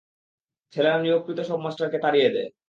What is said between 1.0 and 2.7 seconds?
নিয়োগকৃত সব মাস্টারকে তাড়িয়ে দেয়।